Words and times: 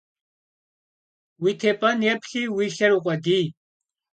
Уи 1.41 1.51
тепӀэн 1.59 1.99
йэплъи, 2.07 2.43
уи 2.55 2.65
лъэр 2.75 2.91
укъуэдий. 2.97 3.45